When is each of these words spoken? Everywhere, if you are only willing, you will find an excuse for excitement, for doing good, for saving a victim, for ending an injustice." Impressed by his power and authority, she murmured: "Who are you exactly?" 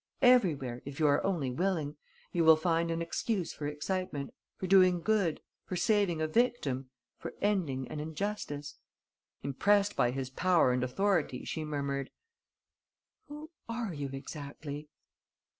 Everywhere, 0.23 0.81
if 0.83 0.99
you 0.99 1.05
are 1.05 1.23
only 1.23 1.51
willing, 1.51 1.95
you 2.31 2.43
will 2.43 2.55
find 2.55 2.89
an 2.89 3.03
excuse 3.03 3.53
for 3.53 3.67
excitement, 3.67 4.33
for 4.57 4.65
doing 4.65 4.99
good, 4.99 5.41
for 5.63 5.75
saving 5.75 6.19
a 6.23 6.27
victim, 6.27 6.89
for 7.19 7.35
ending 7.39 7.87
an 7.87 7.99
injustice." 7.99 8.79
Impressed 9.43 9.95
by 9.95 10.09
his 10.09 10.31
power 10.31 10.71
and 10.71 10.83
authority, 10.83 11.45
she 11.45 11.63
murmured: 11.63 12.09
"Who 13.27 13.51
are 13.69 13.93
you 13.93 14.09
exactly?" 14.11 14.89